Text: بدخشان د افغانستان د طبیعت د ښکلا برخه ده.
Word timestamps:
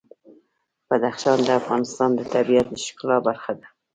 بدخشان 0.89 1.39
د 1.47 1.49
افغانستان 1.61 2.09
د 2.15 2.21
طبیعت 2.33 2.67
د 2.71 2.75
ښکلا 2.85 3.17
برخه 3.27 3.51
ده. 3.59 3.67